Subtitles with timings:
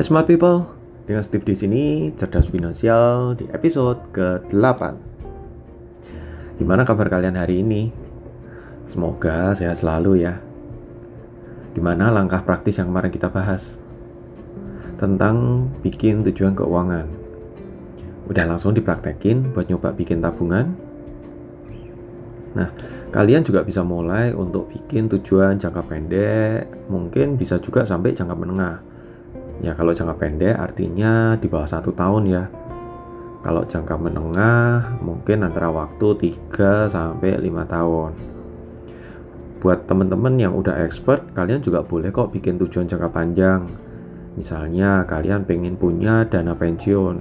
[0.00, 0.64] Hai smart people,
[1.04, 1.84] dengan Steve di sini
[2.16, 4.96] cerdas finansial di episode ke-8.
[6.56, 7.92] Gimana kabar kalian hari ini?
[8.88, 10.40] Semoga sehat selalu ya.
[11.76, 13.76] Gimana langkah praktis yang kemarin kita bahas?
[14.96, 17.04] Tentang bikin tujuan keuangan.
[18.24, 20.80] Udah langsung dipraktekin buat nyoba bikin tabungan?
[22.56, 22.72] Nah,
[23.12, 28.89] kalian juga bisa mulai untuk bikin tujuan jangka pendek, mungkin bisa juga sampai jangka menengah
[29.60, 32.44] Ya kalau jangka pendek artinya di bawah satu tahun ya.
[33.44, 38.12] Kalau jangka menengah mungkin antara waktu 3 sampai 5 tahun.
[39.60, 43.68] Buat teman-teman yang udah expert, kalian juga boleh kok bikin tujuan jangka panjang.
[44.40, 47.16] Misalnya kalian pengen punya dana pensiun.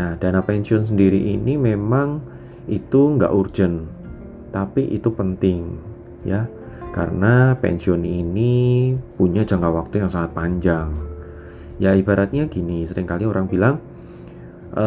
[0.00, 2.24] Nah, dana pensiun sendiri ini memang
[2.64, 3.84] itu nggak urgent,
[4.52, 5.76] tapi itu penting
[6.24, 6.48] ya.
[6.96, 11.15] Karena pensiun ini punya jangka waktu yang sangat panjang
[11.76, 13.84] Ya ibaratnya gini, sering kali orang bilang
[14.72, 14.86] e,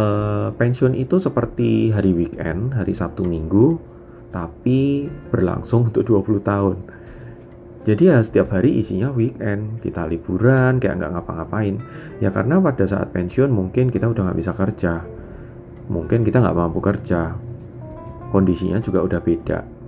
[0.57, 3.77] pensiun itu seperti hari weekend, hari Sabtu Minggu,
[4.33, 6.77] tapi berlangsung untuk 20 tahun.
[7.85, 11.79] Jadi ya setiap hari isinya weekend, kita liburan, kayak nggak ngapa-ngapain.
[12.19, 15.05] Ya karena pada saat pensiun mungkin kita udah nggak bisa kerja,
[15.87, 17.37] mungkin kita nggak mampu kerja,
[18.29, 19.78] kondisinya juga udah beda.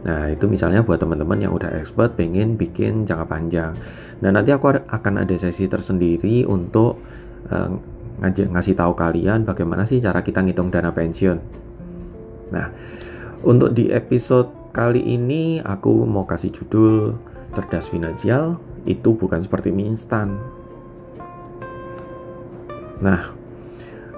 [0.00, 3.72] Nah, itu misalnya buat teman-teman yang udah expert pengen bikin jangka panjang.
[4.24, 6.96] Nah, nanti aku akan ada sesi tersendiri untuk
[7.52, 7.68] uh,
[8.20, 11.38] ngasih tahu kalian bagaimana sih cara kita ngitung dana pensiun.
[12.52, 12.66] Nah,
[13.44, 17.16] untuk di episode kali ini aku mau kasih judul
[17.52, 18.56] cerdas finansial
[18.88, 20.40] itu bukan seperti mie instan.
[23.00, 23.32] Nah,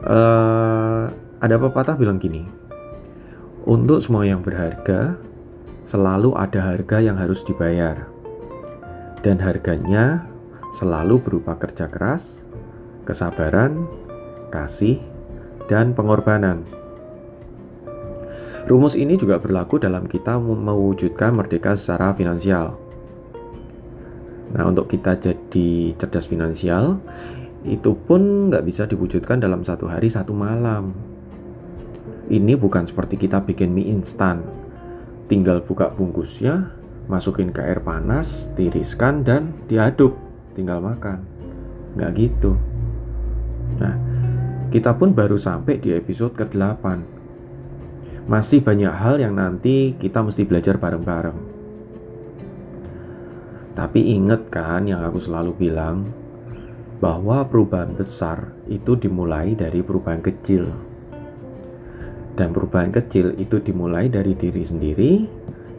[0.06, 1.10] uh,
[1.42, 2.46] ada pepatah bilang gini,
[3.66, 5.18] untuk semua yang berharga,
[5.82, 8.06] selalu ada harga yang harus dibayar.
[9.22, 10.26] Dan harganya
[10.74, 12.42] selalu berupa kerja keras,
[13.06, 13.86] kesabaran,
[14.50, 14.98] kasih,
[15.70, 16.66] dan pengorbanan.
[18.66, 22.78] Rumus ini juga berlaku dalam kita mewujudkan merdeka secara finansial.
[24.54, 27.00] Nah, untuk kita jadi cerdas finansial,
[27.66, 30.94] itu pun nggak bisa diwujudkan dalam satu hari satu malam.
[32.30, 34.46] Ini bukan seperti kita bikin mie instan,
[35.32, 36.76] tinggal buka bungkusnya,
[37.08, 40.12] masukin ke air panas, tiriskan dan diaduk,
[40.52, 41.24] tinggal makan.
[41.96, 42.52] Nggak gitu.
[43.80, 43.96] Nah,
[44.68, 46.84] kita pun baru sampai di episode ke-8.
[48.28, 51.38] Masih banyak hal yang nanti kita mesti belajar bareng-bareng.
[53.72, 56.12] Tapi inget kan yang aku selalu bilang,
[57.00, 60.91] bahwa perubahan besar itu dimulai dari perubahan kecil.
[62.32, 65.12] Dan perubahan kecil itu dimulai dari diri sendiri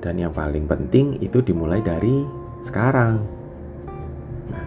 [0.03, 2.21] dan yang paling penting itu dimulai dari
[2.61, 3.23] sekarang.
[4.51, 4.65] Nah,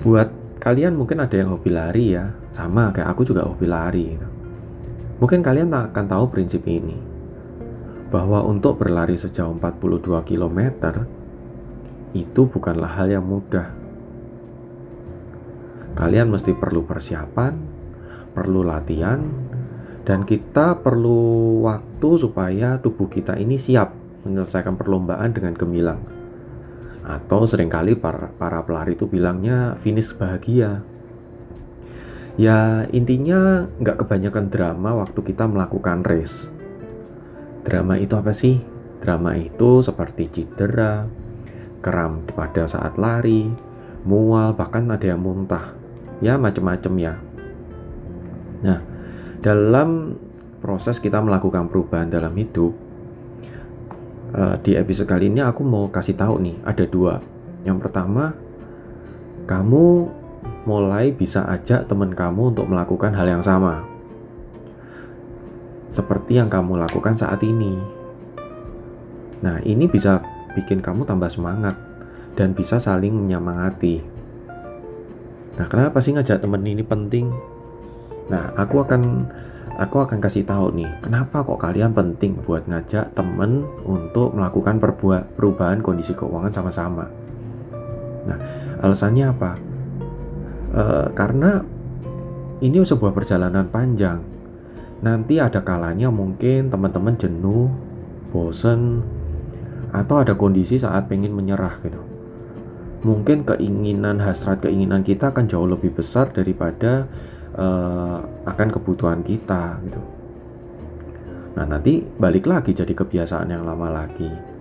[0.00, 0.28] buat
[0.62, 4.08] kalian mungkin ada yang hobi lari ya, sama kayak aku juga hobi lari.
[5.18, 6.94] Mungkin kalian akan tahu prinsip ini
[8.08, 10.60] bahwa untuk berlari sejauh 42 km
[12.16, 13.68] itu bukanlah hal yang mudah.
[15.98, 17.52] Kalian mesti perlu persiapan,
[18.32, 19.24] perlu latihan
[20.08, 23.92] dan kita perlu waktu supaya tubuh kita ini siap
[24.24, 26.00] menyelesaikan perlombaan dengan gemilang.
[27.04, 30.80] Atau sering kali para, para pelari itu bilangnya finish bahagia.
[32.40, 36.48] Ya intinya nggak kebanyakan drama waktu kita melakukan race.
[37.68, 38.64] Drama itu apa sih?
[39.04, 41.04] Drama itu seperti cedera,
[41.84, 43.50] kram pada saat lari,
[44.08, 45.76] mual, bahkan ada yang muntah.
[46.24, 47.14] Ya macem-macem ya.
[48.62, 48.78] Nah,
[49.38, 50.18] dalam
[50.58, 52.74] proses kita melakukan perubahan dalam hidup,
[54.34, 57.22] uh, di episode kali ini aku mau kasih tahu nih, ada dua.
[57.62, 58.34] Yang pertama,
[59.46, 59.86] kamu
[60.68, 63.86] mulai bisa ajak teman kamu untuk melakukan hal yang sama.
[65.88, 67.80] Seperti yang kamu lakukan saat ini.
[69.40, 70.20] Nah, ini bisa
[70.52, 71.78] bikin kamu tambah semangat
[72.34, 74.02] dan bisa saling menyemangati.
[75.56, 77.32] Nah, kenapa sih ngajak temen ini penting?
[78.28, 79.28] Nah, aku akan
[79.78, 84.82] aku akan kasih tahu nih, kenapa kok kalian penting buat ngajak temen untuk melakukan
[85.38, 87.06] perubahan kondisi keuangan sama-sama.
[88.26, 88.38] Nah,
[88.82, 89.52] alasannya apa?
[90.74, 90.82] E,
[91.14, 91.62] karena
[92.58, 94.18] ini sebuah perjalanan panjang.
[94.98, 97.70] Nanti ada kalanya mungkin teman-teman jenuh,
[98.34, 99.06] bosen,
[99.94, 102.02] atau ada kondisi saat pengen menyerah gitu.
[103.06, 107.06] Mungkin keinginan hasrat keinginan kita akan jauh lebih besar daripada
[107.58, 110.00] uh, akan kebutuhan kita gitu.
[111.58, 114.58] Nah nanti balik lagi jadi kebiasaan yang lama lagi.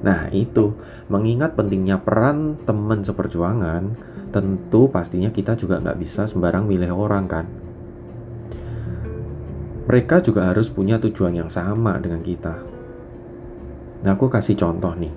[0.00, 0.72] Nah, itu
[1.12, 3.82] mengingat pentingnya peran teman seperjuangan,
[4.32, 7.46] tentu pastinya kita juga nggak bisa sembarang milih orang kan.
[9.84, 12.54] Mereka juga harus punya tujuan yang sama dengan kita.
[14.00, 15.12] Nah, aku kasih contoh nih.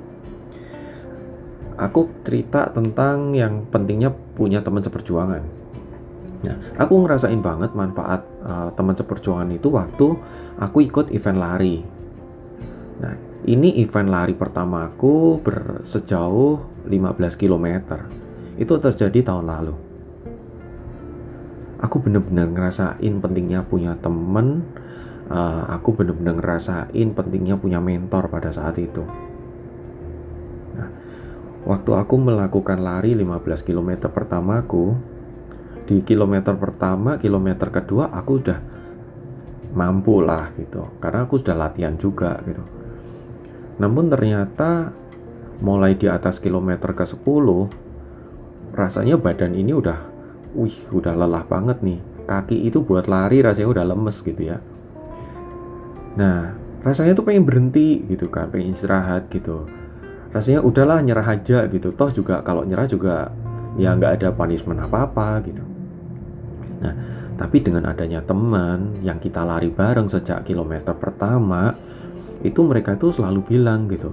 [1.79, 5.62] Aku cerita tentang yang pentingnya punya teman seperjuangan.
[6.75, 10.07] Aku ngerasain banget manfaat uh, teman seperjuangan itu waktu
[10.59, 11.79] aku ikut event lari.
[12.99, 13.15] Nah,
[13.47, 17.67] ini event lari pertama aku bersejauh 15 km.
[18.59, 19.75] Itu terjadi tahun lalu.
[21.83, 24.67] Aku bener-bener ngerasain pentingnya punya temen.
[25.31, 29.03] Uh, aku bener-bener ngerasain pentingnya punya mentor pada saat itu.
[30.75, 30.89] Nah,
[31.63, 35.12] waktu aku melakukan lari 15 km pertamaku,
[35.83, 38.59] di kilometer pertama, kilometer kedua aku udah
[39.73, 40.99] mampu lah gitu.
[41.01, 42.83] Karena aku sudah latihan juga gitu
[43.81, 44.93] namun ternyata
[45.63, 49.99] mulai di atas kilometer ke 10 rasanya badan ini udah
[50.53, 52.01] wih udah lelah banget nih.
[52.23, 54.57] Kaki itu buat lari rasanya udah lemes gitu ya.
[56.15, 59.67] Nah, rasanya tuh pengen berhenti gitu kan, pengen istirahat gitu.
[60.31, 61.91] Rasanya udahlah nyerah aja gitu.
[61.91, 63.33] Toh juga kalau nyerah juga
[63.75, 65.72] ya nggak ada punishment apa-apa gitu.
[66.83, 66.93] Nah,
[67.39, 71.71] tapi dengan adanya teman yang kita lari bareng sejak kilometer pertama,
[72.43, 74.11] itu mereka itu selalu bilang gitu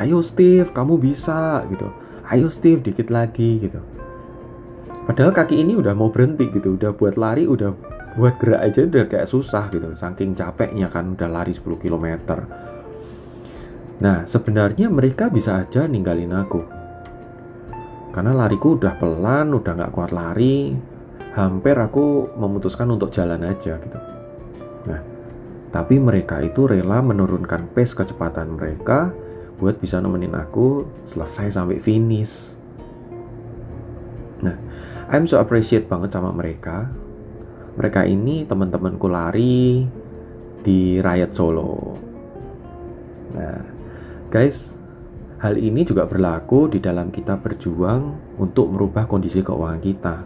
[0.00, 1.92] ayo Steve kamu bisa gitu.
[2.32, 3.80] Ayo Steve dikit lagi gitu.
[5.04, 7.74] Padahal kaki ini udah mau berhenti gitu udah buat lari udah
[8.16, 12.06] buat gerak aja udah kayak susah gitu saking capeknya kan udah lari 10 km
[14.02, 16.62] nah sebenarnya mereka bisa aja ninggalin aku.
[18.10, 20.72] Karena lariku udah pelan udah nggak kuat lari
[21.36, 23.98] hampir aku memutuskan untuk jalan aja gitu
[24.86, 25.00] nah
[25.70, 29.14] tapi mereka itu rela menurunkan pace kecepatan mereka
[29.60, 32.32] buat bisa nemenin aku selesai sampai finish.
[34.40, 34.56] Nah,
[35.12, 36.88] I'm so appreciate banget sama mereka.
[37.76, 39.84] Mereka ini teman-temanku lari
[40.64, 41.76] di Riot Solo.
[43.36, 43.60] Nah,
[44.32, 44.72] guys,
[45.44, 50.16] hal ini juga berlaku di dalam kita berjuang untuk merubah kondisi keuangan kita.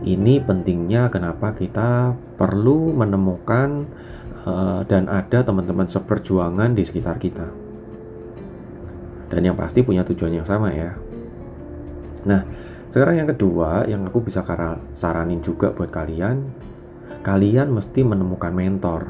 [0.00, 3.84] Ini pentingnya kenapa kita perlu menemukan
[4.48, 7.44] uh, dan ada teman-teman seperjuangan di sekitar kita.
[9.28, 10.96] Dan yang pasti punya tujuan yang sama ya.
[12.24, 12.42] Nah,
[12.90, 14.40] sekarang yang kedua yang aku bisa
[14.96, 16.48] saranin juga buat kalian,
[17.20, 19.02] kalian mesti menemukan mentor.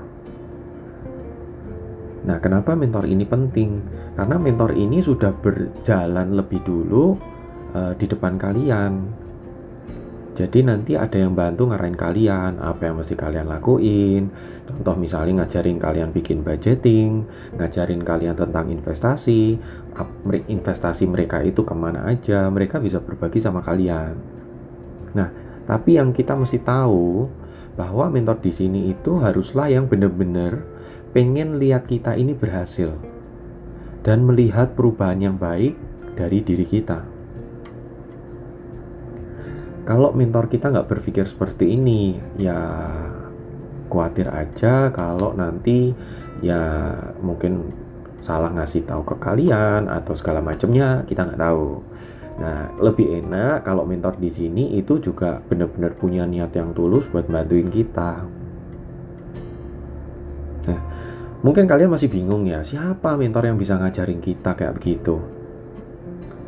[2.21, 3.81] Nah, kenapa mentor ini penting?
[4.19, 7.17] Karena mentor ini sudah berjalan lebih dulu
[7.73, 9.20] uh, di depan kalian
[10.41, 14.33] jadi nanti ada yang bantu ngarahin kalian apa yang mesti kalian lakuin.
[14.65, 17.29] Contoh misalnya ngajarin kalian bikin budgeting,
[17.61, 19.61] ngajarin kalian tentang investasi,
[20.49, 24.17] investasi mereka itu ke mana aja, mereka bisa berbagi sama kalian.
[25.13, 25.29] Nah,
[25.69, 27.29] tapi yang kita mesti tahu
[27.77, 30.65] bahwa mentor di sini itu haruslah yang benar-benar
[31.13, 32.97] pengen lihat kita ini berhasil
[34.01, 35.77] dan melihat perubahan yang baik
[36.17, 37.20] dari diri kita
[39.91, 42.63] kalau mentor kita nggak berpikir seperti ini ya
[43.91, 45.91] khawatir aja kalau nanti
[46.47, 47.75] ya mungkin
[48.23, 51.83] salah ngasih tahu ke kalian atau segala macamnya kita nggak tahu.
[52.39, 57.27] Nah lebih enak kalau mentor di sini itu juga benar-benar punya niat yang tulus buat
[57.27, 58.23] bantuin kita.
[60.71, 60.81] Nah
[61.43, 65.40] mungkin kalian masih bingung ya siapa mentor yang bisa ngajarin kita kayak begitu.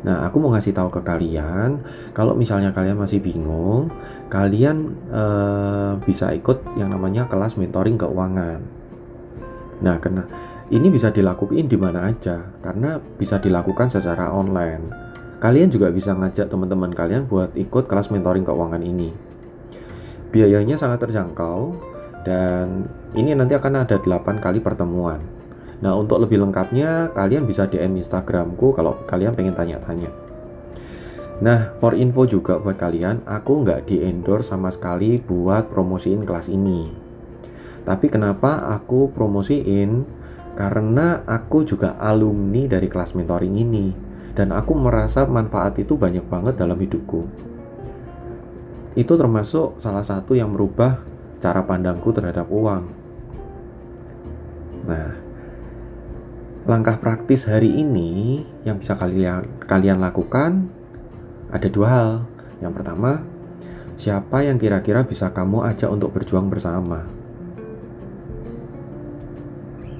[0.03, 1.79] Nah, aku mau ngasih tahu ke kalian,
[2.11, 3.87] kalau misalnya kalian masih bingung,
[4.27, 8.59] kalian uh, bisa ikut yang namanya kelas mentoring keuangan.
[9.79, 10.27] Nah, karena
[10.75, 14.91] ini bisa dilakukan di mana aja, karena bisa dilakukan secara online.
[15.39, 19.11] Kalian juga bisa ngajak teman-teman kalian buat ikut kelas mentoring keuangan ini.
[20.31, 21.79] Biayanya sangat terjangkau
[22.23, 25.19] dan ini nanti akan ada 8 kali pertemuan.
[25.83, 30.07] Nah, untuk lebih lengkapnya, kalian bisa DM Instagramku kalau kalian pengen tanya-tanya.
[31.43, 36.47] Nah, for info juga buat kalian, aku nggak di endorse sama sekali buat promosiin kelas
[36.47, 36.87] ini.
[37.83, 40.07] Tapi kenapa aku promosiin?
[40.55, 43.87] Karena aku juga alumni dari kelas mentoring ini.
[44.33, 47.27] Dan aku merasa manfaat itu banyak banget dalam hidupku.
[48.95, 51.03] Itu termasuk salah satu yang merubah
[51.43, 52.83] cara pandangku terhadap uang.
[54.87, 55.32] Nah,
[56.63, 60.71] langkah praktis hari ini yang bisa kalian kalian lakukan
[61.51, 62.11] ada dua hal.
[62.63, 63.11] Yang pertama,
[63.99, 67.03] siapa yang kira-kira bisa kamu ajak untuk berjuang bersama?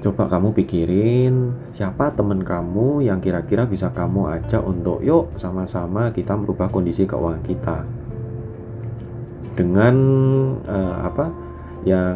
[0.04, 1.34] Coba kamu pikirin
[1.72, 7.44] siapa teman kamu yang kira-kira bisa kamu ajak untuk yuk sama-sama kita merubah kondisi keuangan
[7.44, 7.78] kita.
[9.56, 9.96] Dengan
[10.64, 11.28] uh, apa?
[11.84, 12.16] Yang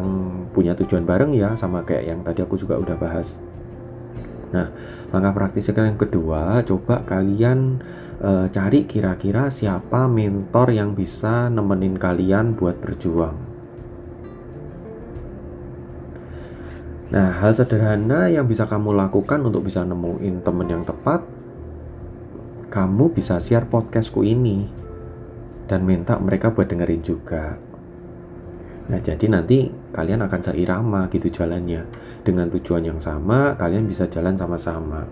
[0.56, 3.36] punya tujuan bareng ya sama kayak yang tadi aku juga udah bahas.
[4.48, 4.66] Nah,
[5.12, 7.80] langkah praktis yang kedua, coba kalian
[8.24, 13.48] uh, cari kira-kira siapa mentor yang bisa nemenin kalian buat berjuang
[17.08, 21.24] Nah, hal sederhana yang bisa kamu lakukan untuk bisa nemuin temen yang tepat,
[22.68, 24.68] kamu bisa share podcastku ini
[25.72, 27.56] dan minta mereka buat dengerin juga.
[28.92, 31.84] Nah, jadi nanti kalian akan seirama gitu jalannya.
[32.24, 35.08] Dengan tujuan yang sama, kalian bisa jalan sama-sama.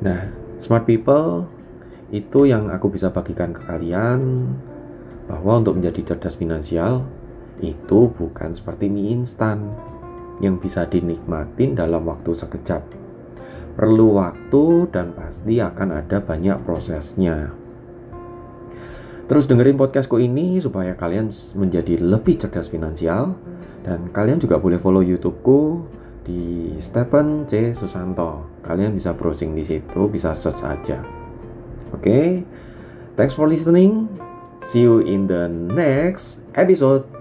[0.00, 1.48] Nah, smart people
[2.10, 4.50] itu yang aku bisa bagikan ke kalian
[5.30, 7.06] bahwa untuk menjadi cerdas finansial
[7.62, 9.70] itu bukan seperti mie instan
[10.40, 12.82] yang bisa dinikmatin dalam waktu sekejap.
[13.76, 17.54] Perlu waktu dan pasti akan ada banyak prosesnya.
[19.30, 23.38] Terus dengerin podcastku ini supaya kalian menjadi lebih cerdas finansial
[23.86, 25.86] dan kalian juga boleh follow YouTubeku
[26.26, 28.58] di Stephen C Susanto.
[28.66, 30.98] Kalian bisa browsing di situ, bisa search aja.
[31.94, 32.02] Oke.
[32.02, 32.28] Okay?
[33.14, 34.10] Thanks for listening.
[34.66, 37.19] See you in the next episode.